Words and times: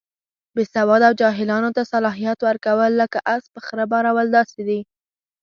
بې 0.55 0.63
سواده 0.73 1.05
او 1.09 1.13
جاهلانو 1.21 1.69
ته 1.75 1.81
صلاحیت 1.93 2.39
ورکول، 2.47 2.91
لکه 3.01 3.19
اس 3.35 3.43
په 3.53 3.59
خره 3.65 3.85
بارول 3.91 4.27
داسې 4.37 4.61
دي. 4.67 4.79